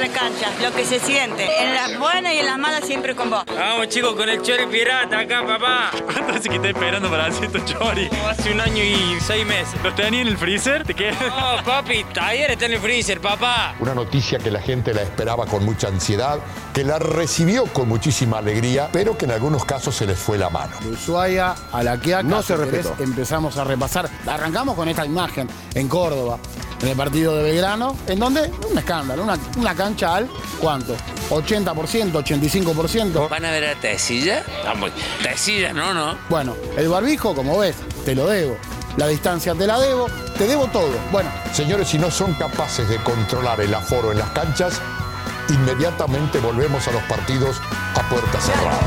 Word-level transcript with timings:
la 0.00 0.08
cancha, 0.08 0.50
lo 0.62 0.72
que 0.74 0.84
se 0.84 0.98
siente. 0.98 1.46
En 1.62 1.74
las 1.74 1.98
buenas 1.98 2.32
y 2.32 2.38
en 2.38 2.46
las 2.46 2.58
malas 2.58 2.86
siempre 2.86 3.14
con 3.14 3.28
vos. 3.28 3.44
Vamos 3.46 3.88
chicos, 3.88 4.14
con 4.14 4.28
el 4.28 4.40
chori 4.40 4.66
pirata 4.66 5.20
acá, 5.20 5.44
papá. 5.46 5.90
¿Cuánto 6.04 6.32
hace 6.32 6.48
que 6.48 6.56
estás 6.56 6.70
esperando 6.70 7.10
para 7.10 7.26
hacer 7.26 7.52
tu 7.52 7.58
chori? 7.60 8.08
Hace 8.26 8.52
un 8.52 8.60
año 8.60 8.82
y 8.82 9.18
seis 9.20 9.46
meses. 9.46 9.74
¿Los 9.82 9.94
tenía 9.94 10.22
en 10.22 10.28
el 10.28 10.38
freezer? 10.38 10.84
¿Te 10.84 10.94
quedas? 10.94 11.20
No, 11.20 11.62
papi, 11.64 12.04
ayer 12.20 12.50
está 12.50 12.66
en 12.66 12.72
el 12.72 12.80
freezer, 12.80 13.20
papá. 13.20 13.74
Una 13.78 13.94
noticia 13.94 14.38
que 14.38 14.50
la 14.50 14.60
gente 14.60 14.94
la 14.94 15.02
esperaba 15.02 15.44
con 15.46 15.64
mucha 15.64 15.88
ansiedad, 15.88 16.38
que 16.80 16.86
la 16.86 16.98
recibió 16.98 17.66
con 17.66 17.88
muchísima 17.88 18.38
alegría, 18.38 18.88
pero 18.90 19.18
que 19.18 19.26
en 19.26 19.32
algunos 19.32 19.66
casos 19.66 19.94
se 19.94 20.06
les 20.06 20.18
fue 20.18 20.38
la 20.38 20.48
mano. 20.48 20.72
De 20.80 20.88
Ushuaia 20.88 21.54
a 21.70 21.82
la 21.82 22.00
Quiaca, 22.00 22.22
No 22.22 22.40
se 22.42 22.56
respetó. 22.56 22.94
empezamos 23.00 23.58
a 23.58 23.64
repasar. 23.64 24.08
Arrancamos 24.26 24.74
con 24.76 24.88
esta 24.88 25.04
imagen 25.04 25.46
en 25.74 25.88
Córdoba, 25.88 26.38
en 26.80 26.88
el 26.88 26.96
partido 26.96 27.36
de 27.36 27.42
Belgrano, 27.42 27.94
en 28.06 28.18
donde 28.18 28.50
un 28.70 28.78
escándalo, 28.78 29.24
una, 29.24 29.38
una 29.58 29.74
cancha 29.74 30.16
al 30.16 30.30
¿cuánto? 30.58 30.96
80%, 31.28 32.12
85%. 32.12 33.28
¿Van 33.28 33.44
a 33.44 33.50
ver 33.50 33.66
a 33.66 33.74
Tesilla? 33.74 34.42
Vamos, 34.64 34.90
Tesilla, 35.22 35.74
no, 35.74 35.92
no. 35.92 36.16
Bueno, 36.30 36.56
el 36.78 36.88
barbijo, 36.88 37.34
como 37.34 37.58
ves, 37.58 37.76
te 38.06 38.14
lo 38.14 38.26
debo. 38.26 38.56
La 38.96 39.06
distancia 39.06 39.54
te 39.54 39.66
la 39.66 39.78
debo, 39.78 40.06
te 40.38 40.46
debo 40.48 40.66
todo. 40.68 40.88
Bueno, 41.12 41.28
Señores, 41.52 41.88
si 41.88 41.98
no 41.98 42.10
son 42.10 42.32
capaces 42.34 42.88
de 42.88 42.96
controlar 43.02 43.60
el 43.60 43.74
aforo 43.74 44.12
en 44.12 44.18
las 44.18 44.30
canchas, 44.30 44.80
inmediatamente 45.50 46.38
volvemos 46.38 46.86
a 46.88 46.92
los 46.92 47.02
partidos 47.04 47.60
a 47.94 48.02
puerta 48.08 48.40
cerrada. 48.40 48.80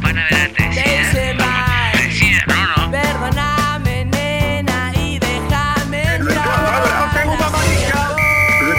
Van 0.00 0.18
a 0.18 0.24
ver 0.30 0.50
a 0.50 0.52
Tesilla. 0.54 1.92
Tesilla, 1.92 2.44
no, 2.46 2.86
no. 2.86 2.90
Perdóname, 2.90 4.04
nena, 4.06 4.92
y 4.94 5.18
déjame 5.18 6.04
Fabra, 6.18 7.06
no 7.06 7.18
tengo 7.18 7.32
una 7.34 7.46
amarilla. 7.46 8.10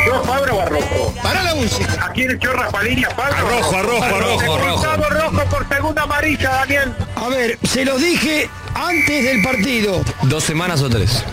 ¿Yo 0.05 0.23
Fabra 0.23 0.53
o 0.53 0.61
Arrojo? 0.61 1.13
Para 1.21 1.43
la 1.43 1.55
música. 1.55 2.05
Aquí 2.09 2.23
el 2.23 2.39
chorra 2.39 2.69
Palinia, 2.69 3.09
Fabra. 3.09 3.39
Arrojo, 3.39 3.75
arrojo, 3.77 4.03
arrojo, 4.05 4.41
Expulsado 4.43 5.09
rojo 5.09 5.43
por 5.49 5.67
segunda 5.67 6.03
amarilla, 6.03 6.49
Daniel. 6.49 6.93
A 7.15 7.27
ver, 7.29 7.57
se 7.63 7.85
los 7.85 8.01
dije 8.01 8.49
antes 8.75 9.23
del 9.23 9.41
partido. 9.41 10.01
¿Dos 10.23 10.43
semanas 10.43 10.81
o 10.81 10.89
tres? 10.89 11.23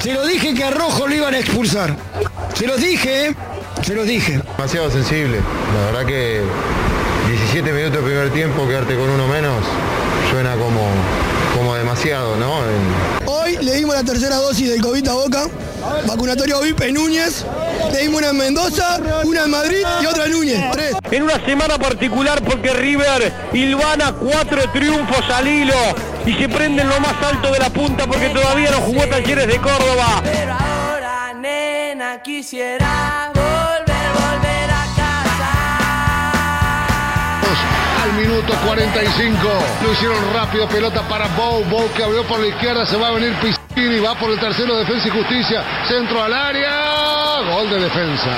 Se 0.00 0.12
los 0.12 0.28
dije 0.28 0.54
que 0.54 0.62
a 0.62 0.70
Rojo 0.70 1.08
lo 1.08 1.14
iban 1.14 1.34
a 1.34 1.38
expulsar. 1.40 1.96
Se 2.54 2.64
los 2.66 2.80
dije, 2.80 3.26
¿eh? 3.26 3.34
Se 3.84 3.94
los 3.94 4.06
dije. 4.06 4.40
Demasiado 4.56 4.90
sensible. 4.90 5.38
La 5.78 5.86
verdad 5.86 6.06
que 6.06 6.40
17 7.28 7.72
minutos 7.72 8.00
de 8.02 8.06
primer 8.06 8.30
tiempo, 8.30 8.66
quedarte 8.66 8.94
con 8.96 9.08
uno 9.10 9.26
menos, 9.28 9.62
suena 10.30 10.54
como, 10.54 10.80
como 11.54 11.74
demasiado, 11.74 12.36
¿no? 12.36 12.58
En- 12.58 13.28
Hoy 13.28 13.58
le 13.60 13.74
dimos 13.74 13.94
la 13.94 14.02
tercera 14.04 14.36
dosis 14.36 14.70
del 14.70 14.80
COVID 14.80 15.06
a 15.08 15.12
Boca. 15.14 15.46
Vacunatorio 16.06 16.60
VIP 16.60 16.80
en 16.82 16.94
Núñez. 16.94 17.44
Le 17.92 18.00
dimos 18.02 18.18
una 18.20 18.30
en 18.30 18.38
Mendoza, 18.38 18.98
una 19.24 19.44
en 19.44 19.50
Madrid 19.50 19.84
y 20.02 20.06
otra 20.06 20.24
en 20.26 20.32
Núñez. 20.32 20.70
Tres. 20.72 20.94
En 21.10 21.22
una 21.22 21.44
semana 21.44 21.78
particular 21.78 22.42
porque 22.42 22.72
River 22.72 23.32
hilvana 23.52 24.12
cuatro 24.12 24.62
triunfos 24.72 25.28
al 25.30 25.46
hilo 25.46 25.74
y 26.24 26.32
se 26.34 26.48
prende 26.48 26.82
en 26.82 26.88
lo 26.88 26.98
más 27.00 27.14
alto 27.22 27.52
de 27.52 27.58
la 27.58 27.68
punta 27.68 28.06
porque 28.06 28.30
todavía 28.30 28.70
no 28.70 28.78
jugó 28.78 29.06
Talleres 29.06 29.46
de 29.46 29.58
Córdoba. 29.58 30.22
Pero 30.24 30.52
ahora, 30.52 31.34
nena, 31.34 32.22
quisiera 32.22 33.30
minuto 38.44 38.66
45. 38.66 39.38
Lo 39.82 39.92
hicieron 39.92 40.18
rápido. 40.32 40.68
Pelota 40.68 41.02
para 41.08 41.26
Bow. 41.28 41.64
Bow 41.64 41.90
que 41.94 42.02
abrió 42.02 42.24
por 42.24 42.40
la 42.40 42.48
izquierda. 42.48 42.86
Se 42.86 42.96
va 42.96 43.08
a 43.08 43.10
venir 43.12 43.34
Piscini. 43.34 44.00
Va 44.00 44.14
por 44.14 44.30
el 44.30 44.38
tercero. 44.38 44.76
Defensa 44.76 45.08
y 45.08 45.10
Justicia. 45.10 45.64
Centro 45.88 46.22
al 46.22 46.32
área. 46.32 47.40
Gol 47.50 47.70
de 47.70 47.80
defensa. 47.80 48.30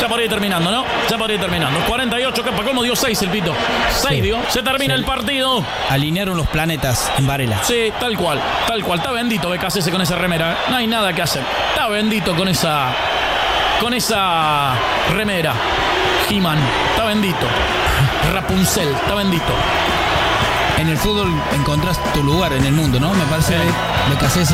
Ya 0.00 0.08
por 0.08 0.20
ir 0.20 0.28
terminando, 0.28 0.70
¿no? 0.70 0.84
Ya 1.08 1.18
por 1.18 1.30
ir 1.30 1.40
terminando. 1.40 1.80
48, 1.86 2.44
que 2.44 2.50
¿cómo 2.50 2.82
dio 2.82 2.94
6 2.94 3.22
el 3.22 3.30
pito? 3.30 3.52
6 3.90 4.22
dio. 4.22 4.38
Se 4.48 4.62
termina 4.62 4.94
el 4.94 5.04
partido. 5.04 5.64
Alinearon 5.90 6.36
los 6.36 6.46
planetas 6.46 7.10
en 7.18 7.26
Varela. 7.26 7.62
Sí, 7.64 7.92
tal 7.98 8.16
cual, 8.16 8.40
tal 8.66 8.84
cual. 8.84 9.00
Está 9.00 9.10
bendito 9.10 9.50
BKC 9.50 9.90
con 9.90 10.00
esa 10.00 10.16
remera. 10.16 10.52
¿eh? 10.52 10.56
No 10.70 10.76
hay 10.76 10.86
nada 10.86 11.12
que 11.12 11.22
hacer. 11.22 11.42
Está 11.70 11.88
bendito 11.88 12.34
con 12.36 12.48
esa. 12.48 12.92
Con 13.80 13.92
esa 13.92 14.74
remera. 15.14 15.54
He-Man. 16.30 16.58
Está 16.90 17.04
bendito. 17.06 17.46
Rapunzel. 18.32 18.88
Está 18.88 19.14
bendito. 19.14 19.52
En 20.78 20.88
el 20.88 20.96
fútbol 20.96 21.28
encontrás 21.54 21.98
tu 22.12 22.22
lugar 22.22 22.52
en 22.52 22.64
el 22.64 22.72
mundo, 22.72 23.00
¿no? 23.00 23.12
Me 23.14 23.24
parece 23.24 23.54
que 23.54 24.14
BKC 24.14 24.52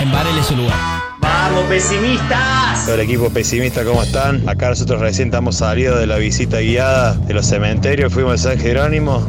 en 0.00 0.12
Varela 0.12 0.40
es 0.40 0.46
su 0.46 0.56
lugar. 0.56 0.76
¡Vamos, 1.18 1.64
pesimistas! 1.68 2.84
Todo 2.84 2.96
el 2.96 3.00
equipo 3.02 3.30
pesimista, 3.30 3.84
¿cómo 3.84 4.02
están? 4.02 4.46
Acá 4.48 4.68
nosotros 4.68 5.00
recién 5.00 5.28
estamos 5.28 5.56
salidos 5.56 6.00
de 6.00 6.06
la 6.06 6.16
visita 6.16 6.58
guiada 6.58 7.14
de 7.14 7.34
los 7.34 7.46
cementerios, 7.46 8.12
fuimos 8.12 8.34
a 8.34 8.50
San 8.50 8.58
Jerónimo 8.58 9.26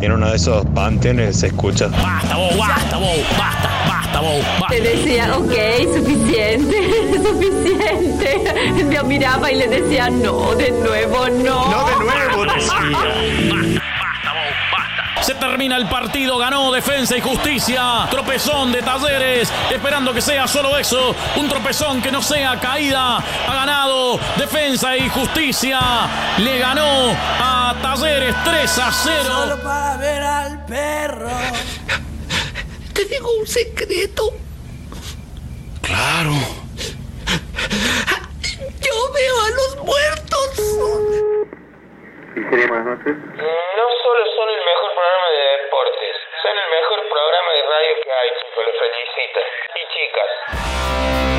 y 0.00 0.06
en 0.06 0.12
uno 0.12 0.30
de 0.30 0.36
esos 0.36 0.64
panteones 0.74 1.40
se 1.40 1.48
escucha. 1.48 1.88
Basta, 1.88 2.36
vos, 2.36 2.56
basta, 2.56 2.96
vos. 2.96 3.18
Basta, 3.38 3.70
basta, 3.86 3.99
Le 4.70 4.80
decía, 4.80 5.36
ok, 5.36 5.52
suficiente, 5.94 6.76
suficiente. 7.24 8.90
Yo 8.90 9.04
miraba 9.04 9.50
y 9.50 9.56
le 9.56 9.68
decía, 9.68 10.10
no, 10.10 10.54
de 10.54 10.70
nuevo, 10.72 11.28
no. 11.28 11.70
No 11.70 11.84
de 11.86 11.96
nuevo, 11.96 12.44
decía. 12.44 13.80
Se 15.22 15.34
termina 15.34 15.76
el 15.76 15.86
partido, 15.86 16.38
ganó 16.38 16.72
Defensa 16.72 17.16
y 17.16 17.20
Justicia. 17.20 18.06
Tropezón 18.10 18.72
de 18.72 18.82
Talleres, 18.82 19.52
esperando 19.70 20.14
que 20.14 20.22
sea 20.22 20.48
solo 20.48 20.78
eso. 20.78 21.14
Un 21.36 21.48
tropezón 21.48 22.00
que 22.00 22.10
no 22.10 22.22
sea 22.22 22.58
caída. 22.58 23.18
Ha 23.18 23.54
ganado 23.54 24.18
Defensa 24.36 24.96
y 24.96 25.08
Justicia. 25.10 25.78
Le 26.38 26.58
ganó 26.58 27.12
a 27.38 27.74
Talleres 27.82 28.34
3 28.44 28.78
a 28.78 28.90
0. 28.92 29.24
Solo 29.24 29.62
para 29.62 29.96
ver 29.98 30.22
al 30.22 30.64
perro. 30.64 31.28
Te 33.00 33.06
digo 33.06 33.32
un 33.32 33.46
secreto. 33.46 34.24
Claro. 35.80 36.32
Yo 38.78 39.12
veo 39.14 39.40
a 39.40 39.50
los 39.56 39.76
muertos. 39.78 40.48
No 40.58 40.96
solo 44.04 44.20
son 44.36 44.48
el 44.50 44.64
mejor 44.66 44.90
programa 44.92 45.28
de 45.32 45.40
deportes, 45.62 46.14
son 46.42 46.52
el 46.52 46.68
mejor 46.68 47.00
programa 47.08 47.50
de 47.52 47.62
radio 47.62 47.92
que 48.04 48.12
hay, 48.12 48.28
chicos. 48.36 48.64
Los 48.66 48.76
felicito. 48.76 49.40
Y 49.76 49.82
chicas. 49.96 51.29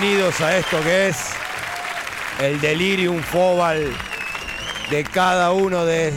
Bienvenidos 0.00 0.40
a 0.40 0.56
esto 0.56 0.80
que 0.82 1.08
es 1.08 1.16
el 2.40 2.58
delirium 2.60 3.18
fobal 3.18 3.92
de 4.90 5.04
cada 5.04 5.52
uno 5.52 5.84
de 5.84 6.12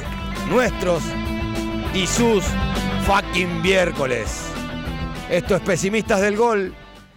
nuestros 0.47 1.03
y 1.93 2.07
sus 2.07 2.45
fucking 3.05 3.61
miércoles. 3.61 4.45
Esto 5.29 5.55
es 5.55 5.61
Pesimistas 5.61 6.21
del 6.21 6.37
Gol, 6.37 6.73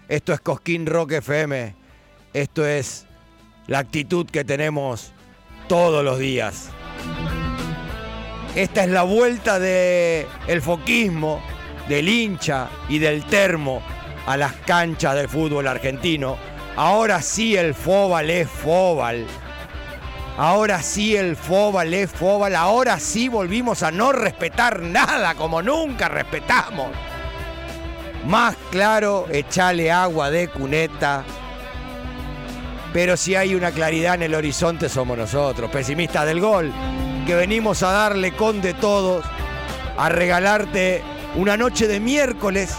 esto 0.09 0.33
es 0.33 0.41
Cosquín 0.41 0.87
Rock 0.87 1.13
FM, 1.13 1.77
esto 2.33 2.67
es 2.67 3.07
la 3.69 3.79
actitud 3.79 4.27
que 4.27 4.45
tenemos 4.45 5.13
todos 5.69 6.05
los 6.05 6.19
días. 6.19 6.71
Esta 8.57 8.83
es 8.83 8.91
la 8.91 9.05
vuelta 9.05 9.61
del 9.61 10.27
el 10.49 10.63
foquismo, 10.63 11.41
del 11.89 12.09
hincha 12.09 12.69
y 12.89 12.99
del 12.99 13.25
termo 13.27 13.83
a 14.27 14.37
las 14.37 14.55
canchas 14.55 15.15
del 15.15 15.29
fútbol 15.29 15.69
argentino, 15.69 16.56
Ahora 16.77 17.23
sí 17.23 17.57
el 17.57 17.75
Fóbal 17.75 18.29
es 18.29 18.51
Fóbal. 18.51 19.27
Ahora 20.37 20.83
sí 20.83 21.17
el 21.17 21.35
Fóbal 21.35 21.95
es 21.95 22.11
Fóbal. 22.11 22.55
Ahora 22.55 23.01
sí 23.01 23.29
volvimos 23.29 23.83
a 23.83 23.91
no 23.91 24.13
respetar 24.13 24.83
nada 24.83 25.35
como 25.35 25.63
nunca 25.63 26.11
respetamos. 26.11 26.89
Más 28.27 28.57
claro, 28.71 29.27
echale 29.33 29.91
agua 29.91 30.31
de 30.31 30.49
cuneta. 30.49 31.25
Pero 32.93 33.17
si 33.17 33.35
hay 33.35 33.55
una 33.55 33.71
claridad 33.71 34.17
en 34.17 34.25
el 34.25 34.35
horizonte 34.35 34.91
somos 34.91 35.17
nosotros, 35.17 35.71
pesimistas 35.71 36.27
del 36.27 36.41
gol, 36.41 36.73
que 37.27 37.35
venimos 37.35 37.83
a 37.83 37.93
darle 37.93 38.33
con 38.33 38.61
de 38.61 38.75
todos, 38.75 39.25
a 39.97 40.11
regalarte 40.11 41.03
una 41.37 41.57
noche 41.57 41.89
de 41.89 42.01
miércoles, 42.01 42.75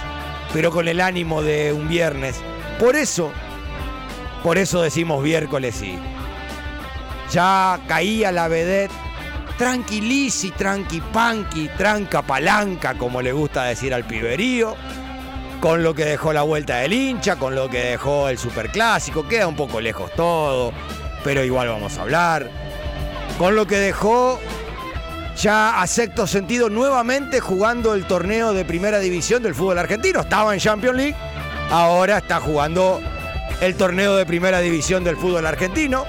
pero 0.54 0.70
con 0.70 0.88
el 0.88 1.02
ánimo 1.02 1.42
de 1.42 1.74
un 1.74 1.88
viernes. 1.88 2.40
Por 2.80 2.96
eso, 2.96 3.32
por 4.44 4.57
eso 4.57 4.81
decimos 4.81 5.24
miércoles 5.24 5.81
y 5.81 5.98
ya 7.31 7.80
caía 7.88 8.31
la 8.31 8.48
vedette. 8.48 8.94
Tranquilisi, 9.57 10.51
tranqui 10.51 11.01
panqui, 11.01 11.68
tranca 11.69 12.22
palanca, 12.22 12.94
como 12.94 13.24
le 13.24 13.31
gusta 13.31 13.63
decir 13.63 13.92
al 13.92 14.04
piberío, 14.04 14.75
con 15.60 15.81
lo 15.81 15.95
que 15.95 16.06
dejó 16.06 16.31
la 16.31 16.44
vuelta 16.44 16.78
del 16.78 16.94
hincha, 16.94 17.38
con 17.38 17.56
lo 17.56 17.68
que 17.68 17.80
dejó 17.80 18.30
el 18.30 18.38
superclásico, 18.38 19.28
queda 19.28 19.48
un 19.48 19.56
poco 19.56 19.81
lejos 19.81 20.12
todo, 20.16 20.74
pero 21.24 21.44
igual 21.44 21.69
vamos 21.69 21.98
a 21.98 22.04
hablar, 22.04 22.51
con 23.40 23.56
lo 23.56 23.66
que 23.66 23.78
dejó 23.78 24.40
ya 25.36 25.81
a 25.81 25.88
sexto 25.88 26.28
sentido 26.28 26.69
nuevamente 26.69 27.40
jugando 27.40 27.95
el 27.95 28.06
torneo 28.06 28.54
de 28.54 28.63
primera 28.63 29.00
división 29.00 29.42
del 29.42 29.56
fútbol 29.56 29.80
argentino, 29.80 30.22
estaba 30.22 30.54
en 30.54 30.60
Champions 30.60 30.98
League, 30.98 31.16
ahora 31.72 32.19
está 32.19 32.40
jugando 32.40 33.01
el 33.62 33.75
torneo 33.75 34.15
de 34.15 34.25
primera 34.25 34.59
división 34.59 35.04
del 35.04 35.18
fútbol 35.18 35.45
argentino, 35.45 36.06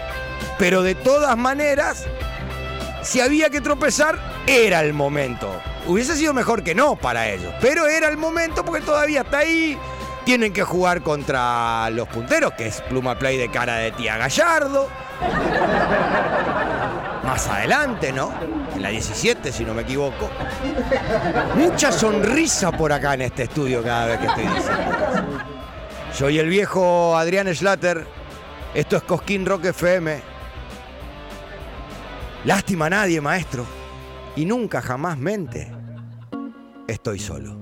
pero 0.58 0.82
de 0.82 0.94
todas 0.94 1.36
maneras, 1.36 2.06
si 3.02 3.20
había 3.20 3.50
que 3.50 3.60
tropezar, 3.60 4.18
era 4.46 4.80
el 4.80 4.92
momento. 4.92 5.50
Hubiese 5.86 6.16
sido 6.16 6.34
mejor 6.34 6.62
que 6.62 6.74
no 6.74 6.96
para 6.96 7.28
ellos, 7.28 7.52
pero 7.60 7.86
era 7.86 8.08
el 8.08 8.16
momento 8.16 8.64
porque 8.64 8.84
todavía 8.84 9.22
está 9.22 9.38
ahí. 9.38 9.78
Tienen 10.24 10.52
que 10.52 10.62
jugar 10.62 11.00
contra 11.02 11.88
los 11.90 12.06
punteros, 12.08 12.52
que 12.52 12.66
es 12.66 12.82
Pluma 12.82 13.18
Play 13.18 13.38
de 13.38 13.50
cara 13.50 13.76
de 13.76 13.92
tía 13.92 14.18
Gallardo. 14.18 14.88
Más 17.24 17.48
adelante, 17.48 18.12
¿no? 18.12 18.32
En 18.74 18.82
la 18.82 18.90
17, 18.90 19.52
si 19.52 19.64
no 19.64 19.72
me 19.72 19.82
equivoco. 19.82 20.28
Mucha 21.54 21.90
sonrisa 21.90 22.70
por 22.72 22.92
acá 22.92 23.14
en 23.14 23.22
este 23.22 23.44
estudio 23.44 23.82
cada 23.82 24.06
vez 24.06 24.18
que 24.18 24.26
estoy 24.26 24.44
diciendo. 24.44 24.97
Soy 26.12 26.38
el 26.38 26.48
viejo 26.48 27.16
Adrián 27.16 27.52
Schlatter. 27.54 28.04
Esto 28.74 28.96
es 28.96 29.02
Cosquín 29.04 29.46
Rock 29.46 29.66
FM. 29.66 30.20
Lástima 32.44 32.86
a 32.86 32.90
nadie, 32.90 33.20
maestro. 33.20 33.64
Y 34.36 34.44
nunca 34.44 34.80
jamás 34.80 35.16
mente. 35.18 35.70
Estoy 36.86 37.18
solo. 37.18 37.56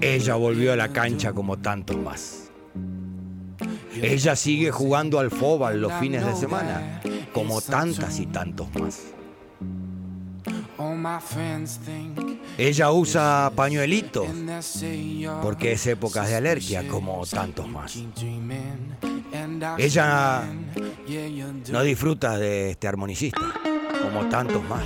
Ella 0.00 0.34
volvió 0.34 0.72
a 0.72 0.76
la 0.76 0.88
cancha 0.88 1.32
como 1.32 1.58
tantos 1.58 1.96
más. 1.96 2.49
Ella 4.02 4.36
sigue 4.36 4.70
jugando 4.70 5.18
al 5.18 5.30
fóbal 5.30 5.80
los 5.80 5.92
fines 5.94 6.24
de 6.24 6.34
semana, 6.34 7.00
como 7.32 7.60
tantas 7.60 8.18
y 8.18 8.26
tantos 8.26 8.68
más. 8.74 9.00
Ella 12.56 12.90
usa 12.90 13.52
pañuelito 13.54 14.26
porque 15.42 15.72
es 15.72 15.86
épocas 15.86 16.28
de 16.28 16.36
alergia 16.36 16.88
como 16.88 17.26
tantos 17.26 17.68
más. 17.68 17.98
Ella 19.78 20.42
no 21.70 21.82
disfruta 21.82 22.38
de 22.38 22.70
este 22.70 22.88
armonicista 22.88 23.40
como 24.02 24.26
tantos 24.28 24.62
más. 24.64 24.84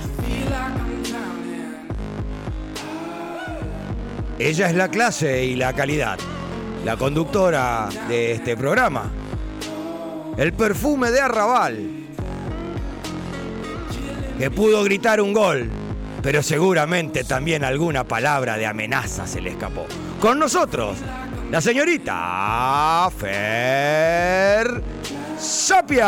Ella 4.37 4.69
es 4.69 4.75
la 4.75 4.89
clase 4.89 5.45
y 5.45 5.55
la 5.55 5.71
calidad, 5.71 6.19
la 6.85 6.95
conductora 6.97 7.89
de 8.07 8.33
este 8.33 8.55
programa. 8.55 9.09
El 10.37 10.53
perfume 10.53 11.09
de 11.09 11.19
Arrabal, 11.19 11.79
que 14.37 14.51
pudo 14.51 14.83
gritar 14.83 15.19
un 15.19 15.33
gol, 15.33 15.67
pero 16.21 16.43
seguramente 16.43 17.23
también 17.23 17.63
alguna 17.63 18.03
palabra 18.03 18.55
de 18.55 18.67
amenaza 18.67 19.25
se 19.25 19.41
le 19.41 19.49
escapó. 19.49 19.87
Con 20.21 20.37
nosotros, 20.37 20.97
la 21.49 21.59
señorita 21.59 23.09
Fer 23.17 24.83
Sapia. 25.39 26.05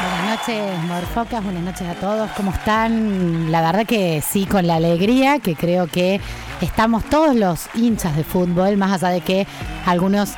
Buenas 0.00 0.38
noches, 0.38 0.78
Morfocas, 0.84 1.44
buenas 1.44 1.62
noches 1.62 1.88
a 1.88 1.94
todos. 1.94 2.30
¿Cómo 2.30 2.52
están? 2.52 3.52
La 3.52 3.60
verdad 3.60 3.84
que 3.84 4.22
sí, 4.26 4.46
con 4.46 4.66
la 4.66 4.76
alegría, 4.76 5.40
que 5.40 5.54
creo 5.54 5.88
que 5.88 6.20
estamos 6.60 7.04
todos 7.04 7.34
los 7.34 7.68
hinchas 7.74 8.16
de 8.16 8.24
fútbol, 8.24 8.76
más 8.76 9.02
allá 9.02 9.12
de 9.12 9.20
que 9.20 9.46
algunos 9.84 10.34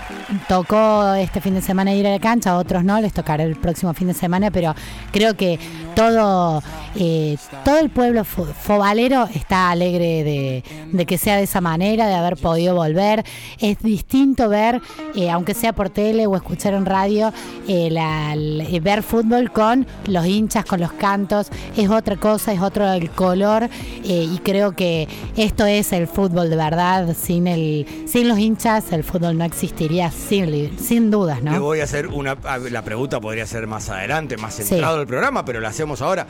tocó 0.48 1.14
este 1.14 1.40
fin 1.40 1.54
de 1.54 1.62
semana 1.62 1.94
ir 1.94 2.06
a 2.06 2.10
la 2.10 2.18
cancha, 2.18 2.56
otros 2.56 2.84
no, 2.84 3.00
les 3.00 3.12
tocará 3.12 3.44
el 3.44 3.56
próximo 3.56 3.94
fin 3.94 4.08
de 4.08 4.14
semana, 4.14 4.50
pero 4.50 4.74
creo 5.12 5.36
que 5.36 5.58
todo, 5.94 6.62
eh, 6.96 7.36
todo 7.64 7.78
el 7.78 7.90
pueblo 7.90 8.24
fobalero 8.24 9.28
está 9.34 9.70
alegre 9.70 10.22
de, 10.24 10.64
de, 10.92 11.06
que 11.06 11.18
sea 11.18 11.36
de 11.36 11.44
esa 11.44 11.60
manera, 11.60 12.06
de 12.06 12.14
haber 12.14 12.36
podido 12.36 12.74
volver. 12.74 13.24
Es 13.58 13.78
distinto 13.80 14.48
ver, 14.48 14.80
eh, 15.14 15.30
aunque 15.30 15.54
sea 15.54 15.72
por 15.72 15.90
tele 15.90 16.26
o 16.26 16.36
escuchar 16.36 16.74
en 16.74 16.86
radio, 16.86 17.32
eh, 17.66 17.88
la, 17.90 18.34
ver 18.80 19.02
fútbol 19.02 19.50
con 19.50 19.86
los 20.06 20.26
hinchas, 20.26 20.64
con 20.64 20.80
los 20.80 20.92
cantos, 20.92 21.48
es 21.76 21.90
otra 21.90 22.16
cosa, 22.16 22.52
es 22.52 22.60
otro 22.60 22.90
el 22.92 23.10
color 23.10 23.68
y 24.04 24.38
creo 24.44 24.72
que 24.72 25.08
esto 25.36 25.66
es 25.66 25.92
el 25.92 26.07
fútbol 26.12 26.50
de 26.50 26.56
verdad, 26.56 27.14
sin, 27.18 27.46
el, 27.46 27.86
sin 28.06 28.28
los 28.28 28.38
hinchas 28.38 28.92
el 28.92 29.04
fútbol 29.04 29.38
no 29.38 29.44
existiría 29.44 30.10
sin, 30.10 30.76
sin 30.78 31.10
dudas, 31.10 31.42
¿no? 31.42 31.52
Le 31.52 31.58
voy 31.58 31.80
a 31.80 31.84
hacer 31.84 32.08
una. 32.08 32.36
La 32.70 32.82
pregunta 32.82 33.20
podría 33.20 33.46
ser 33.46 33.66
más 33.66 33.88
adelante, 33.88 34.36
más 34.36 34.56
centrado 34.56 34.96
sí. 34.96 35.00
el 35.02 35.06
programa, 35.06 35.44
pero 35.44 35.60
la 35.60 35.68
hacemos 35.68 36.02
ahora. 36.02 36.26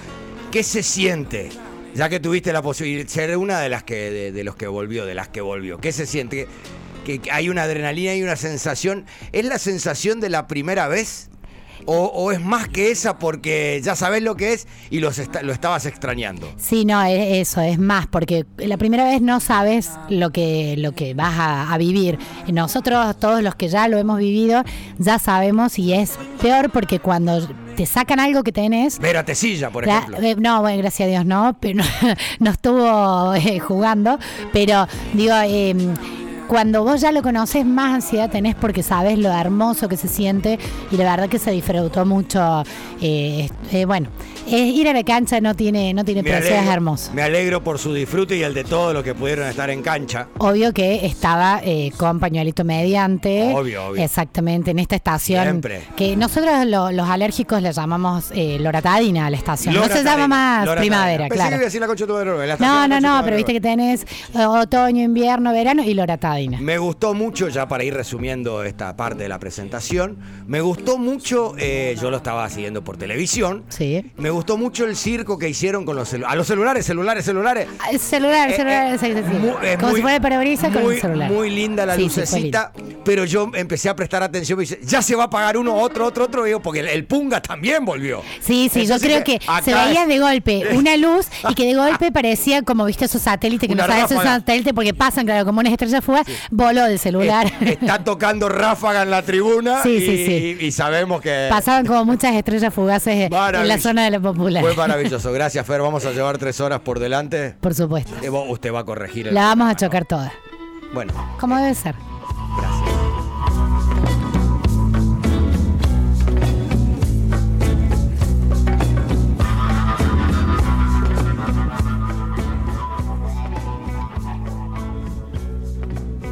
¿Qué 0.50 0.62
se 0.62 0.82
siente? 0.82 1.50
Ya 1.94 2.08
que 2.08 2.20
tuviste 2.20 2.52
la 2.52 2.62
posibilidad 2.62 3.04
de 3.04 3.10
ser 3.10 3.36
una 3.36 3.60
de 3.60 3.68
las 3.68 3.82
que 3.82 4.10
de, 4.10 4.32
de, 4.32 4.44
los 4.44 4.56
que 4.56 4.66
volvió, 4.66 5.06
de 5.06 5.14
las 5.14 5.28
que 5.28 5.40
volvió. 5.40 5.78
¿Qué 5.78 5.92
se 5.92 6.06
siente? 6.06 6.46
Que, 7.04 7.18
que 7.20 7.30
hay 7.30 7.48
una 7.48 7.62
adrenalina 7.62 8.14
y 8.14 8.22
una 8.22 8.36
sensación. 8.36 9.06
¿Es 9.32 9.44
la 9.44 9.58
sensación 9.58 10.20
de 10.20 10.28
la 10.28 10.46
primera 10.46 10.88
vez? 10.88 11.30
O, 11.90 12.04
o, 12.04 12.32
es 12.32 12.40
más 12.44 12.68
que 12.68 12.90
esa 12.90 13.18
porque 13.18 13.80
ya 13.82 13.96
sabes 13.96 14.22
lo 14.22 14.36
que 14.36 14.52
es 14.52 14.68
y 14.90 15.00
los 15.00 15.18
est 15.18 15.34
lo 15.40 15.54
estabas 15.54 15.86
extrañando? 15.86 16.46
Sí, 16.58 16.84
no, 16.84 17.02
es 17.02 17.48
eso, 17.48 17.62
es 17.62 17.78
más, 17.78 18.06
porque 18.06 18.44
la 18.58 18.76
primera 18.76 19.04
vez 19.04 19.22
no 19.22 19.40
sabes 19.40 19.92
lo 20.10 20.28
que, 20.28 20.74
lo 20.76 20.92
que 20.92 21.14
vas 21.14 21.38
a, 21.38 21.72
a, 21.72 21.78
vivir. 21.78 22.18
Nosotros, 22.52 23.18
todos 23.18 23.42
los 23.42 23.54
que 23.54 23.68
ya 23.68 23.88
lo 23.88 23.96
hemos 23.96 24.18
vivido, 24.18 24.64
ya 24.98 25.18
sabemos 25.18 25.78
y 25.78 25.94
es 25.94 26.18
peor 26.42 26.70
porque 26.70 27.00
cuando 27.00 27.48
te 27.78 27.86
sacan 27.86 28.20
algo 28.20 28.42
que 28.42 28.52
tenés. 28.52 28.98
Vera 28.98 29.24
Tesilla, 29.24 29.70
por 29.70 29.88
ejemplo. 29.88 30.18
La, 30.20 30.28
eh, 30.28 30.36
no, 30.36 30.60
bueno, 30.60 30.78
gracias 30.78 31.06
a 31.06 31.10
Dios 31.10 31.24
no, 31.24 31.56
pero 31.60 31.76
no, 31.76 31.84
no 32.40 32.50
estuvo 32.50 33.34
eh, 33.34 33.60
jugando, 33.60 34.18
pero 34.52 34.86
digo... 35.14 35.34
Eh, 35.46 35.74
cuando 36.48 36.82
vos 36.82 37.00
ya 37.00 37.12
lo 37.12 37.22
conoces, 37.22 37.64
más 37.66 37.94
ansiedad 37.94 38.30
tenés 38.30 38.54
porque 38.54 38.82
sabes 38.82 39.18
lo 39.18 39.30
hermoso 39.30 39.86
que 39.86 39.98
se 39.98 40.08
siente 40.08 40.58
y 40.90 40.96
la 40.96 41.04
verdad 41.04 41.28
que 41.28 41.38
se 41.38 41.50
disfrutó 41.50 42.06
mucho. 42.06 42.64
Eh, 43.02 43.50
eh, 43.70 43.84
bueno, 43.84 44.08
eh, 44.46 44.56
ir 44.56 44.88
a 44.88 44.94
la 44.94 45.04
cancha 45.04 45.40
no 45.42 45.54
tiene, 45.54 45.92
no 45.92 46.06
tiene 46.06 46.22
precio, 46.22 46.56
es 46.56 46.66
hermoso. 46.66 47.12
Me 47.12 47.22
alegro 47.22 47.62
por 47.62 47.78
su 47.78 47.92
disfrute 47.92 48.34
y 48.36 48.42
el 48.42 48.54
de 48.54 48.64
todos 48.64 48.94
los 48.94 49.04
que 49.04 49.14
pudieron 49.14 49.46
estar 49.46 49.68
en 49.68 49.82
cancha. 49.82 50.28
Obvio 50.38 50.72
que 50.72 51.04
estaba 51.04 51.60
con 51.98 52.18
pañuelito 52.18 52.64
mediante. 52.64 53.52
Obvio, 53.54 53.88
obvio. 53.88 54.02
Exactamente, 54.02 54.70
en 54.70 54.78
esta 54.78 54.96
estación. 54.96 55.42
Siempre. 55.42 55.82
Que 55.96 56.16
nosotros 56.16 56.64
lo, 56.64 56.90
los 56.90 57.08
alérgicos 57.08 57.60
le 57.60 57.72
llamamos 57.72 58.32
loratadina 58.58 59.26
a 59.26 59.30
la 59.30 59.36
estación. 59.36 59.74
Loratadina, 59.74 60.02
no 60.02 60.10
se 60.10 60.16
llama 60.16 60.28
más 60.28 60.76
primavera, 60.76 61.24
Pensé 61.24 61.34
claro. 61.34 61.50
Que 61.50 61.56
iba 61.56 61.62
a 61.62 61.64
decir 61.66 61.80
la 61.82 61.86
concha 61.86 62.06
de 62.06 62.56
tu 62.56 62.64
no, 62.64 62.88
no, 62.88 63.00
no, 63.00 63.20
pero 63.22 63.36
viste 63.36 63.52
que 63.52 63.60
tenés 63.60 64.06
otoño, 64.34 65.04
invierno, 65.04 65.52
verano 65.52 65.82
y 65.82 65.92
loratadina. 65.92 66.37
Me 66.46 66.78
gustó 66.78 67.14
mucho, 67.14 67.48
ya 67.48 67.66
para 67.68 67.84
ir 67.84 67.94
resumiendo 67.94 68.62
esta 68.62 68.96
parte 68.96 69.22
de 69.24 69.28
la 69.28 69.38
presentación, 69.38 70.18
me 70.46 70.60
gustó 70.60 70.98
mucho, 70.98 71.54
eh, 71.58 71.96
yo 72.00 72.10
lo 72.10 72.18
estaba 72.18 72.48
siguiendo 72.48 72.82
por 72.84 72.96
televisión, 72.96 73.64
Sí. 73.68 74.04
me 74.16 74.30
gustó 74.30 74.56
mucho 74.56 74.84
el 74.84 74.96
circo 74.96 75.38
que 75.38 75.48
hicieron 75.48 75.84
con 75.84 75.96
los 75.96 76.08
celulares. 76.08 76.32
A 76.32 76.36
los 76.36 76.46
celulares, 76.46 76.86
celulares, 76.86 77.24
celulares. 77.24 77.68
Ah, 77.80 77.90
El 77.92 77.98
celular, 77.98 78.48
el 78.48 78.54
Eh, 78.54 78.56
celular, 78.56 78.94
eh, 78.94 78.98
sí, 78.98 79.06
sí, 79.06 79.46
eh, 79.62 79.76
Como 79.78 79.88
muy- 79.88 79.96
si 79.96 80.02
fuera 80.02 80.16
el 80.16 80.22
parabrisa 80.22 80.70
con 80.70 80.82
muy, 80.82 80.94
el 80.94 81.00
celular. 81.00 81.30
Muy 81.30 81.50
linda 81.50 81.86
la 81.86 81.96
lucecita, 81.96 82.72
pero 83.04 83.24
yo 83.24 83.50
empecé 83.54 83.88
a 83.88 83.96
prestar 83.96 84.22
atención. 84.22 84.58
Me 84.58 84.62
dice, 84.62 84.78
ya 84.84 85.02
se 85.02 85.14
va 85.16 85.24
a 85.24 85.26
apagar 85.26 85.56
uno, 85.56 85.74
otro, 85.74 86.06
otro, 86.06 86.24
otro. 86.24 86.44
digo, 86.44 86.60
porque 86.60 86.80
el, 86.80 86.88
el 86.88 87.04
Punga 87.06 87.40
también 87.42 87.84
volvió. 87.84 88.22
Sí, 88.40 88.70
sí, 88.72 88.86
yo 88.86 88.98
creo 88.98 89.24
que 89.24 89.38
se 89.64 89.72
acá- 89.72 89.86
veía 89.86 90.06
de 90.06 90.18
golpe 90.18 90.62
una 90.76 90.96
luz 90.96 91.26
y 91.48 91.54
que 91.54 91.66
de 91.66 91.74
golpe 91.74 92.12
parecía 92.12 92.62
como, 92.62 92.84
viste, 92.84 93.06
esos 93.06 93.22
satélites 93.22 93.66
que 93.66 93.72
Una 93.74 93.86
no 93.86 93.92
sabes 93.92 94.08
si 94.08 94.14
es 94.14 94.18
un 94.20 94.24
ráfaga. 94.24 94.38
satélite 94.40 94.74
porque 94.74 94.94
pasan, 94.94 95.24
claro, 95.26 95.44
como 95.44 95.60
una 95.60 95.70
estrella 95.70 96.00
fugaz, 96.02 96.26
voló 96.50 96.84
del 96.84 96.98
celular. 96.98 97.50
Está 97.60 98.02
tocando 98.04 98.48
ráfaga 98.48 99.02
en 99.02 99.10
la 99.10 99.22
tribuna 99.22 99.82
Sí, 99.82 99.90
y, 99.96 100.00
sí, 100.00 100.26
sí. 100.26 100.66
y- 100.66 100.72
sabemos 100.72 101.20
que 101.20 101.48
Pasaban 101.50 101.86
como 101.86 102.04
muchas 102.04 102.34
estrellas 102.34 102.72
fugaces 102.72 103.30
en 103.30 103.68
la 103.68 103.78
zona 103.78 104.04
de 104.04 104.10
la 104.12 104.20
popular. 104.20 104.62
fue 104.62 104.74
maravilloso. 104.74 105.32
Gracias, 105.32 105.66
Fer. 105.66 105.80
Vamos 105.80 106.04
a 106.04 106.12
llevar 106.12 106.38
tres 106.38 106.60
horas 106.60 106.80
por 106.80 106.98
delante. 106.98 107.54
Por 107.60 107.74
supuesto. 107.74 108.12
Eh, 108.22 108.30
Usted 108.30 108.72
va 108.72 108.80
a 108.80 108.84
corregir 108.84 109.28
el. 109.28 109.34
La 109.34 109.42
vamos 109.42 109.70
a 109.70 109.76
chocar 109.76 110.04
todas. 110.04 110.32
Bueno, 110.94 111.12
Como 111.38 111.56
debe 111.56 111.74
ser. 111.74 111.94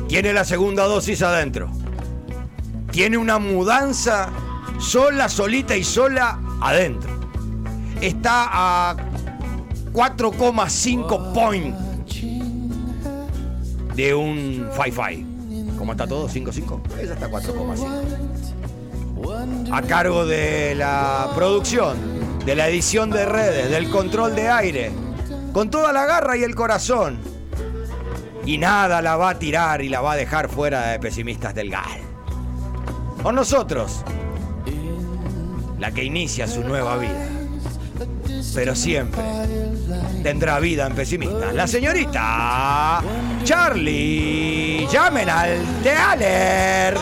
Tiene 0.08 0.32
la 0.32 0.44
segunda 0.44 0.84
dosis 0.84 1.22
adentro. 1.22 1.70
Tiene 2.90 3.16
una 3.16 3.38
mudanza 3.38 4.30
sola, 4.78 5.28
solita 5.28 5.76
y 5.76 5.84
sola 5.84 6.40
adentro. 6.60 7.14
Está 8.00 8.48
a 8.50 8.96
4,5 9.92 11.32
point 11.32 11.76
de 13.94 14.14
un 14.14 14.68
Fi-Fi. 14.72 15.24
¿Cómo 15.78 15.92
está 15.92 16.06
todo? 16.06 16.28
¿5,5? 16.28 16.80
Esa 17.00 17.14
está 17.14 17.26
a 17.26 17.30
4,5. 17.30 19.72
A 19.72 19.82
cargo 19.82 20.24
de 20.26 20.74
la 20.74 21.30
producción, 21.34 21.96
de 22.44 22.54
la 22.54 22.68
edición 22.68 23.10
de 23.10 23.24
redes, 23.26 23.70
del 23.70 23.90
control 23.90 24.36
de 24.36 24.48
aire, 24.48 24.92
con 25.52 25.70
toda 25.70 25.92
la 25.92 26.06
garra 26.06 26.36
y 26.36 26.44
el 26.44 26.54
corazón. 26.54 27.18
Y 28.46 28.58
nada 28.58 29.02
la 29.02 29.16
va 29.16 29.30
a 29.30 29.38
tirar 29.38 29.82
y 29.82 29.88
la 29.88 30.00
va 30.00 30.12
a 30.12 30.16
dejar 30.16 30.48
fuera 30.48 30.86
de 30.92 30.98
pesimistas 31.00 31.52
del 31.54 31.68
GAL. 31.70 32.00
Con 33.22 33.34
nosotros, 33.34 34.04
la 35.78 35.90
que 35.90 36.04
inicia 36.04 36.46
su 36.46 36.62
nueva 36.62 36.96
vida. 36.96 37.26
Pero 38.54 38.74
siempre 38.76 39.20
tendrá 40.22 40.60
vida 40.60 40.86
en 40.86 40.94
pesimistas. 40.94 41.52
La 41.54 41.66
señorita 41.66 43.02
Charlie. 43.44 44.86
Llamen 44.90 45.28
al 45.28 45.58
Tealer 45.82 46.96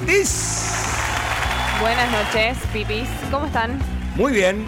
Ortiz. 0.00 0.66
Buenas 1.80 2.10
noches, 2.12 2.58
pipis. 2.72 3.08
¿Cómo 3.30 3.46
están? 3.46 3.78
Muy 4.16 4.32
bien. 4.32 4.66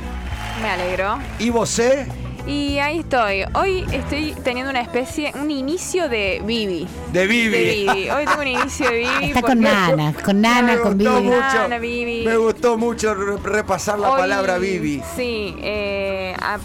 Me 0.62 0.70
alegro. 0.70 1.18
¿Y 1.38 1.50
vos? 1.50 1.78
eh? 1.78 2.06
Y 2.46 2.78
ahí 2.78 2.98
estoy. 3.00 3.44
Hoy 3.54 3.84
estoy 3.92 4.34
teniendo 4.42 4.70
una 4.70 4.80
especie, 4.80 5.32
un 5.40 5.50
inicio 5.50 6.08
de 6.08 6.42
Bibi. 6.44 6.88
De 7.12 7.26
Bibi. 7.28 7.50
De 7.50 7.64
Bibi. 7.94 8.10
Hoy 8.10 8.24
tengo 8.26 8.40
un 8.40 8.46
inicio 8.48 8.86
de 8.90 8.96
Bibi. 8.98 9.24
Está 9.26 9.42
con 9.42 9.60
Nana, 9.60 10.12
con 10.24 10.40
Nana, 10.40 10.78
con 10.78 10.98
Vivi. 10.98 11.10
mucho. 11.10 11.38
Nana, 11.38 11.78
Bibi. 11.78 12.24
Me 12.26 12.36
gustó 12.36 12.76
mucho 12.76 13.14
re- 13.14 13.36
repasar 13.44 14.00
la 14.00 14.10
Hoy- 14.10 14.20
palabra 14.20 14.58
Bibi. 14.58 15.00
Sí. 15.14 15.54
eh, 15.60 16.34
a- 16.42 16.58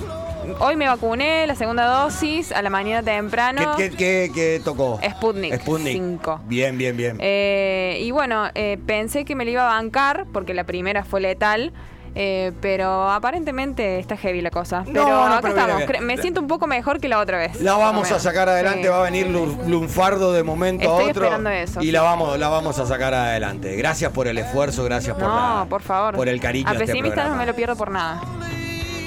hoy 0.59 0.75
me 0.77 0.87
vacuné, 0.87 1.45
la 1.45 1.53
segunda 1.53 1.85
dosis, 1.85 2.51
a 2.51 2.63
la 2.63 2.71
mañana 2.71 3.03
temprano. 3.03 3.75
¿Qué, 3.77 3.91
qué, 3.91 3.95
qué- 3.97 4.31
qué 4.33 4.61
tocó? 4.63 4.99
Sputnik. 5.07 5.61
Sputnik. 5.61 5.93
5. 5.93 6.41
Bien, 6.47 6.75
bien, 6.79 6.97
bien. 6.97 7.17
Eh, 7.19 7.99
y 8.01 8.09
bueno, 8.09 8.47
eh, 8.55 8.79
pensé 8.87 9.25
que 9.25 9.35
me 9.35 9.45
la 9.45 9.51
iba 9.51 9.61
a 9.71 9.75
bancar 9.79 10.25
porque 10.33 10.55
la 10.55 10.63
primera 10.63 11.03
fue 11.03 11.21
letal. 11.21 11.71
Eh, 12.19 12.51
pero 12.61 13.09
aparentemente 13.11 13.99
está 13.99 14.17
heavy 14.17 14.41
la 14.41 14.49
cosa. 14.49 14.83
Pero 14.85 15.07
no, 15.07 15.23
acá 15.25 15.39
pero 15.43 15.55
estamos. 15.59 16.01
Me 16.01 16.17
siento 16.17 16.41
un 16.41 16.47
poco 16.47 16.65
mejor 16.65 16.99
que 16.99 17.07
la 17.07 17.19
otra 17.19 17.37
vez. 17.37 17.61
La 17.61 17.75
vamos 17.75 18.11
a 18.11 18.19
sacar 18.19 18.49
adelante, 18.49 18.81
Sí. 18.83 18.87
va 18.87 18.99
a 19.01 19.03
venir 19.03 19.27
Lu- 19.27 19.55
Lunfardo 19.67 20.33
de 20.33 20.41
momento 20.43 20.81
Estoy 20.83 21.07
a 21.07 21.09
otro. 21.11 21.23
esperando 21.23 21.49
eso, 21.51 21.81
y 21.81 21.91
la 21.91 22.01
vamos, 22.01 22.39
la 22.39 22.47
vamos 22.49 22.79
a 22.79 22.85
sacar 22.87 23.13
adelante. 23.13 23.75
Gracias 23.75 24.11
por 24.11 24.27
el 24.27 24.37
esfuerzo, 24.39 24.83
gracias 24.83 25.15
por, 25.15 25.27
No, 25.27 25.59
la- 25.59 25.65
por 25.69 25.81
favor. 25.83 26.15
por 26.15 26.27
el 26.27 26.39
cariño 26.41 26.67
A 26.67 26.73
este 26.73 26.85
pesimistas 26.87 27.29
no 27.29 27.35
me 27.35 27.45
lo 27.45 27.53
pierdo 27.53 27.75
por 27.75 27.91
nada. 27.91 28.19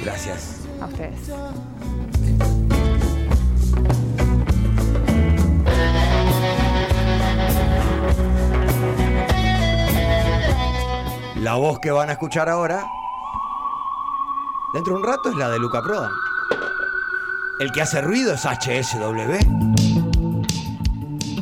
Gracias. 0.05 0.61
A 0.81 0.87
ustedes. 0.87 1.31
La 11.37 11.55
voz 11.55 11.79
que 11.81 11.91
van 11.91 12.11
a 12.11 12.13
escuchar 12.13 12.49
ahora, 12.49 12.85
dentro 14.73 14.95
de 14.95 15.01
un 15.01 15.07
rato, 15.07 15.31
es 15.31 15.37
la 15.37 15.51
de 15.51 15.59
Luca 15.59 15.83
Prodan. 15.83 16.11
El 17.59 17.73
que 17.73 17.83
hace 17.83 18.01
ruido 18.01 18.35
es 18.35 18.45
HSW. 18.45 19.37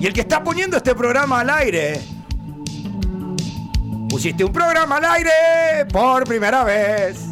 Y 0.00 0.06
el 0.06 0.12
que 0.12 0.20
está 0.20 0.42
poniendo 0.42 0.76
este 0.76 0.94
programa 0.94 1.40
al 1.40 1.50
aire. 1.50 2.00
Pusiste 4.08 4.44
un 4.44 4.52
programa 4.52 4.96
al 4.96 5.04
aire 5.04 5.86
por 5.92 6.24
primera 6.24 6.64
vez. 6.64 7.26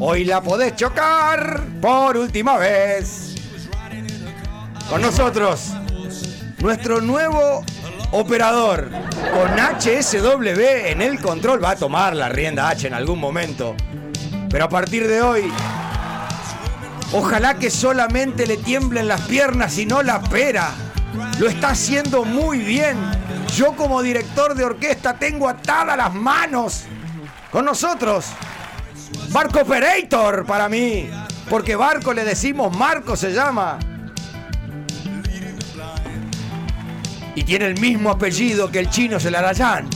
Hoy 0.00 0.24
la 0.24 0.40
podés 0.40 0.74
chocar 0.74 1.62
por 1.80 2.16
última 2.16 2.56
vez. 2.56 3.36
Con 4.88 5.02
nosotros, 5.02 5.72
nuestro 6.58 7.00
nuevo 7.00 7.64
operador 8.10 8.90
con 9.32 9.50
HSW 9.58 10.60
en 10.86 11.02
el 11.02 11.20
control. 11.20 11.62
Va 11.62 11.70
a 11.70 11.76
tomar 11.76 12.16
la 12.16 12.28
rienda 12.28 12.68
H 12.68 12.86
en 12.86 12.94
algún 12.94 13.18
momento. 13.18 13.76
Pero 14.54 14.66
a 14.66 14.68
partir 14.68 15.08
de 15.08 15.20
hoy, 15.20 15.52
ojalá 17.12 17.54
que 17.58 17.70
solamente 17.70 18.46
le 18.46 18.56
tiemblen 18.56 19.08
las 19.08 19.22
piernas 19.22 19.76
y 19.78 19.84
no 19.84 20.00
la 20.00 20.22
pera. 20.22 20.70
Lo 21.40 21.48
está 21.48 21.70
haciendo 21.70 22.24
muy 22.24 22.60
bien. 22.60 22.96
Yo 23.56 23.74
como 23.74 24.00
director 24.00 24.54
de 24.54 24.62
orquesta 24.64 25.14
tengo 25.14 25.48
atadas 25.48 25.96
las 25.96 26.14
manos. 26.14 26.84
Con 27.50 27.64
nosotros, 27.64 28.26
Barco 29.30 29.62
Operator 29.62 30.46
para 30.46 30.68
mí. 30.68 31.10
Porque 31.50 31.74
Barco 31.74 32.14
le 32.14 32.22
decimos 32.22 32.78
Marco 32.78 33.16
se 33.16 33.32
llama. 33.32 33.80
Y 37.34 37.42
tiene 37.42 37.66
el 37.66 37.80
mismo 37.80 38.08
apellido 38.08 38.70
que 38.70 38.78
el 38.78 38.88
chino 38.88 39.18
Celarayán. 39.18 39.88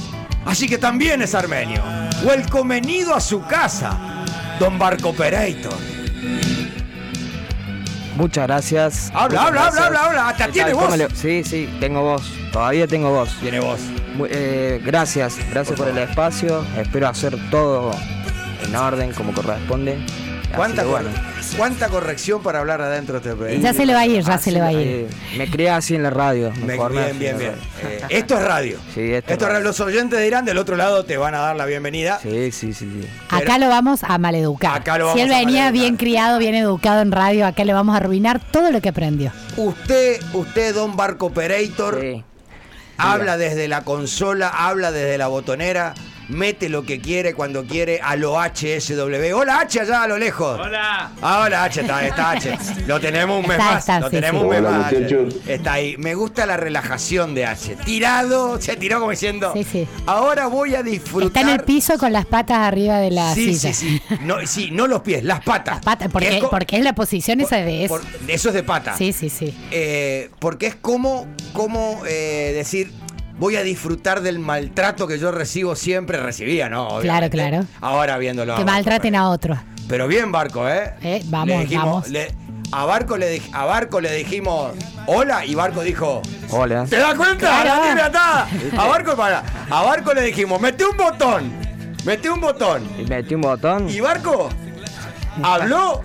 Así 0.45 0.69
que 0.69 0.79
también 0.79 1.23
es 1.23 1.37
armenio. 1.37 1.81
Welcomenido 2.25 3.15
a 3.15 3.21
su 3.21 3.43
casa, 3.43 4.08
Don 4.59 4.79
Barco 4.79 5.11
Operator. 5.11 5.73
Muchas 8.17 8.47
gracias. 8.49 9.11
Habla, 9.15 9.43
habla, 9.47 9.67
habla, 9.69 9.87
habla, 9.87 10.05
habla. 10.07 10.29
Hasta 10.31 10.47
¿Qué 10.47 10.53
tiene 10.53 10.73
voz. 10.75 10.85
¿Cómo 10.85 10.97
le- 10.97 11.11
Sí, 11.15 11.45
sí, 11.45 11.69
tengo 11.79 12.03
voz. 12.03 12.23
Todavía 12.53 12.87
tengo 12.89 13.11
voz. 13.11 13.31
Tiene 13.41 13.61
voz. 13.61 13.79
Eh, 14.29 14.81
gracias, 14.85 15.37
gracias 15.51 15.79
por, 15.79 15.87
el 15.89 15.99
espacio. 15.99 16.65
Espero 16.77 17.07
hacer 17.09 17.37
todo 17.51 17.93
en 18.65 18.75
orden, 18.75 19.13
como 19.13 19.33
corresponde. 19.33 19.93
Así 19.95 20.51
¿Cuánta, 20.57 20.83
que 20.83 20.89
cor- 20.89 21.03
bueno. 21.03 21.17
¿Cuánta 21.57 21.89
corrección 21.89 22.43
para 22.43 22.61
hablar 22.61 22.81
adentro 22.81 23.15
de 23.21 23.29
este 23.29 23.37
programa? 23.37 23.63
Ya 23.63 23.73
se 23.73 23.87
le 23.87 23.95
va 23.95 24.01
a 24.01 24.07
ir, 24.07 24.23
ya 24.23 24.39
se 24.39 24.51
le 24.53 24.61
va 24.61 24.67
a 24.69 24.73
ir. 24.73 24.79
eh, 24.87 25.09
me 25.37 25.51
crié 25.51 25.71
así 25.71 25.95
en 25.95 26.03
la 26.03 26.11
radio. 26.11 26.53
Me 26.65 26.77
bien, 26.89 27.19
bien, 27.19 27.39
bien. 27.39 27.53
Eh, 27.83 28.01
esto 28.11 28.37
es 28.37 28.43
radio. 28.45 28.79
Sí, 28.95 29.13
esto, 29.13 29.33
Esto 29.33 29.45
es 29.47 29.51
radio. 29.53 29.65
Los 29.65 29.81
oyentes 29.81 30.21
dirán 30.21 30.45
del 30.45 30.59
otro 30.59 30.77
lado 30.77 31.05
te 31.05 31.17
van 31.17 31.35
a 31.35 31.39
dar 31.39 31.57
la 31.57 31.65
bienvenida. 31.67 32.19
Sí, 32.23 32.53
sí, 32.53 32.73
sí. 32.73 32.87
sí. 33.03 33.09
Acá 33.31 33.59
lo 33.59 33.69
vamos 33.69 34.01
a 34.05 34.19
maleducar. 34.19 34.77
Acá 34.81 34.99
lo 34.99 35.13
si 35.15 35.21
él 35.21 35.29
vamos 35.29 35.43
a 35.43 35.47
venía 35.47 35.65
maleducar. 35.65 35.73
bien 35.73 35.97
criado, 35.97 36.39
bien 36.39 36.55
educado 36.55 37.03
en 37.03 37.13
radio, 37.13 37.47
acá 37.47 37.65
le 37.65 37.73
vamos 37.73 37.95
a 37.95 37.99
arruinar 37.99 38.41
todo 38.51 38.71
lo 38.71 38.81
que 38.81 38.89
aprendió. 38.91 39.33
Usted, 39.57 40.21
usted, 40.35 40.75
Don 40.75 40.97
Barco 40.97 41.27
Operator, 41.27 42.01
Sí. 42.01 42.25
habla 42.97 43.37
desde 43.37 43.69
la 43.69 43.83
consola, 43.85 44.49
habla 44.49 44.91
desde 44.93 45.19
la 45.19 45.29
botonera 45.29 45.95
mete 46.29 46.69
lo 46.69 46.83
que 46.85 47.01
quiere 47.01 47.35
cuando 47.35 47.65
quiere 47.65 48.01
a 48.03 48.15
lo 48.17 48.37
HSW. 48.39 49.35
Hola 49.35 49.61
H 49.61 49.81
allá 49.81 50.03
a 50.03 50.09
lo 50.09 50.19
lejos. 50.19 50.59
Hola. 50.61 51.11
Ah, 51.23 51.43
hola 51.47 51.65
H, 51.65 51.81
está, 51.81 52.07
está 52.07 52.31
H. 52.33 52.59
Lo 52.87 53.01
tenemos 53.01 53.41
un 53.41 53.49
mes 53.49 53.59
Está, 53.59 53.65
más. 53.73 53.79
está, 53.81 54.01
lo 54.01 54.07
sí, 54.11 54.17
tenemos 54.17 54.41
sí. 54.41 54.45
un 54.45 54.51
mes 54.51 54.59
Hola, 54.61 54.71
más. 54.71 54.93
Muchachos. 54.93 55.35
Está 55.47 55.73
ahí. 55.75 55.97
Me 55.99 56.15
gusta 56.15 56.47
la 56.47 56.57
relajación 56.57 57.35
de 57.35 57.47
H. 57.47 57.77
Tirado, 57.85 58.61
se 58.61 58.77
tiró 58.77 58.99
como 58.99 59.11
diciendo. 59.11 59.53
Sí, 59.55 59.65
sí. 59.65 59.89
Ahora 60.07 60.47
voy 60.47 60.75
a 60.75 60.83
disfrutar. 60.83 61.27
Está 61.29 61.41
en 61.41 61.49
el 61.49 61.65
piso 61.65 61.99
con 61.99 62.13
las 62.13 62.27
patas 62.27 62.59
arriba 62.59 62.99
de 62.99 63.11
la 63.11 63.35
Sí, 63.35 63.55
silla. 63.55 63.73
sí, 63.75 64.01
sí. 64.09 64.17
No, 64.23 64.37
sí, 64.47 64.71
no 64.71 64.87
los 64.87 65.01
pies, 65.03 65.25
las 65.25 65.41
patas. 65.43 65.81
Pata- 65.83 66.09
porque, 66.09 66.39
Es 66.39 66.45
porque 66.45 66.77
es 66.77 66.83
la 66.85 66.95
posición 66.95 67.41
esa 67.41 67.57
de 67.57 67.85
eso. 67.85 67.95
por- 67.97 68.05
eso 68.29 68.49
es 68.49 68.55
de 68.55 68.63
pata. 68.63 68.97
Sí, 68.97 69.13
sí, 69.13 69.29
sí. 69.31 69.55
Eh, 69.71 70.31
porque 70.39 70.67
es 70.69 70.75
como, 70.77 71.27
como 71.53 72.03
eh, 72.07 72.53
decir, 72.55 72.93
voy 73.39 73.57
a 73.57 73.63
disfrutar 73.63 74.21
del 74.21 74.39
maltrato 74.39 75.07
que 75.07 75.19
yo 75.19 75.31
recibo 75.31 75.75
siempre, 75.77 76.19
recibía, 76.19 76.69
¿no? 76.69 76.87
Claro, 76.89 76.99
Obviamente. 77.01 77.37
claro. 77.37 77.65
Ahora 77.81 78.19
viéndolo. 78.19 78.57
Que 78.57 78.65
maltraten 78.65 79.15
a 79.17 79.31
otros. 79.31 79.59
Pero 79.89 80.07
bien, 80.09 80.31
Barco, 80.33 80.69
¿eh? 80.69 80.95
Eh, 81.03 81.23
vamos, 81.27 81.49
Le 81.49 81.59
dijimos- 81.61 81.85
vamos. 81.87 82.09
le- 82.11 82.35
a, 82.71 82.85
Barco 82.85 83.17
le, 83.17 83.41
a 83.53 83.65
Barco 83.65 84.01
le 84.01 84.13
dijimos 84.13 84.73
hola 85.07 85.47
y 85.47 85.55
Barco 85.55 85.81
dijo. 85.83 86.21
Hola. 86.51 86.85
¿Te 86.85 86.97
das 86.99 87.15
cuenta? 87.15 87.63
Claro. 87.63 87.95
La 87.95 88.05
atada. 88.07 88.49
A 88.77 88.87
Barco, 88.89 89.17
para, 89.17 89.43
a 89.71 89.83
Barco 89.83 90.13
le 90.13 90.21
dijimos, 90.23 90.61
mete 90.61 90.85
un 90.85 90.97
botón. 90.97 91.51
Mete 92.05 92.29
un 92.31 92.41
botón. 92.41 92.87
Y 92.99 93.05
metí 93.05 93.35
un 93.35 93.41
botón. 93.41 93.89
Y 93.89 94.01
Barco 94.01 94.51
habló 95.43 96.03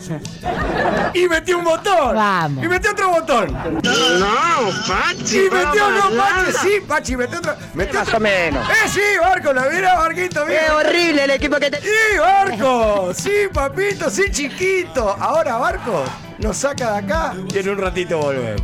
y 1.14 1.28
metió 1.28 1.58
un 1.60 1.66
botón. 1.66 2.16
Vamos. 2.16 2.64
Y 2.64 2.68
metió 2.68 2.92
otro 2.92 3.10
botón. 3.10 3.54
No, 3.84 4.70
Pachi. 4.88 5.38
Y 5.38 5.50
metió 5.50 5.84
vamos, 5.86 6.12
no, 6.12 6.18
Pachi, 6.18 6.52
sí, 6.62 6.70
Pachi, 6.88 7.16
metió 7.18 7.40
otro. 7.40 7.56
Metió 7.74 8.00
Más 8.00 8.08
otro. 8.08 8.18
o 8.18 8.22
menos. 8.22 8.70
Eh, 8.70 8.90
sí, 8.90 9.02
Barco, 9.22 9.54
la 9.54 9.64
mira, 9.70 9.96
Barquito, 9.96 10.46
mira. 10.46 10.66
¡Qué 10.66 10.72
horrible 10.72 11.24
el 11.24 11.32
equipo 11.32 11.58
que 11.58 11.72
te... 11.72 11.82
Sí, 11.82 12.18
Barco, 12.20 13.12
sí, 13.14 13.32
papito, 13.54 14.10
sí, 14.10 14.24
chiquito. 14.32 15.16
Ahora, 15.20 15.58
Barco, 15.58 16.04
nos 16.40 16.58
saca 16.58 16.94
de 16.94 16.98
acá 17.00 17.34
y 17.54 17.58
en 17.60 17.70
un 17.70 17.78
ratito 17.78 18.18
volvemos. 18.18 18.62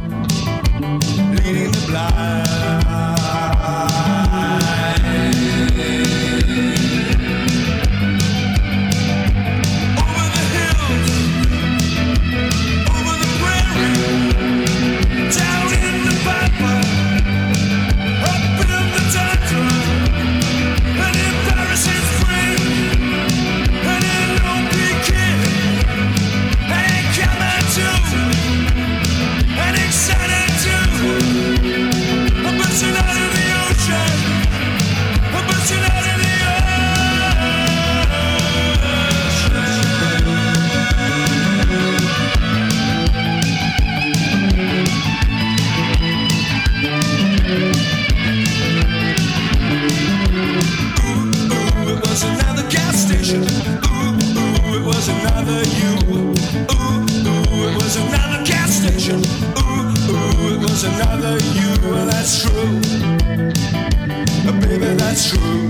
That's 65.10 65.32
true. 65.32 65.68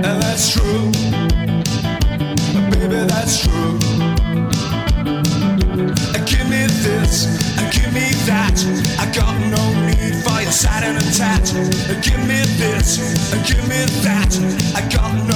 And 0.00 0.16
that's 0.22 0.50
true. 0.54 0.90
Baby, 2.70 3.00
that's 3.12 3.44
true. 3.44 3.76
Uh, 6.08 6.24
give 6.24 6.48
me 6.48 6.64
this, 6.84 7.28
uh, 7.58 7.70
give 7.70 7.92
me 7.92 8.08
that. 8.24 8.56
I 8.98 9.04
got 9.12 9.34
no 9.52 9.62
need 9.84 10.16
for 10.24 10.40
your 10.40 10.52
satin 10.52 10.96
and 10.96 11.12
tat. 11.14 11.44
Uh, 11.52 12.00
give 12.00 12.22
me 12.26 12.40
this, 12.56 12.98
uh, 13.34 13.36
give 13.44 13.64
me 13.68 13.84
that. 14.08 14.32
I 14.74 14.80
got 14.88 15.12
no 15.28 15.33